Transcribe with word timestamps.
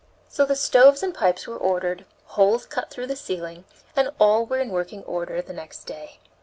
So 0.27 0.45
the 0.47 0.55
stoves 0.55 1.03
and 1.03 1.13
pipes 1.13 1.45
were 1.45 1.55
ordered, 1.59 2.05
holes 2.25 2.65
cut 2.65 2.89
through 2.89 3.05
the 3.05 3.15
ceiling, 3.15 3.65
and 3.95 4.09
all 4.19 4.47
were 4.47 4.57
in 4.57 4.71
working 4.71 5.03
order 5.03 5.39
next 5.53 5.83
day. 5.83 6.17